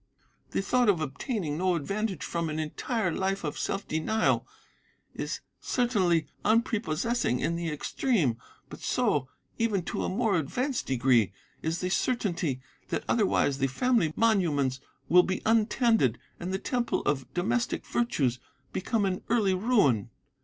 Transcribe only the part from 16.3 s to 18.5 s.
and the temple of domestic virtues